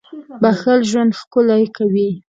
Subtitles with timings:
[0.41, 2.09] •بښل ژوند ښکلی کوي.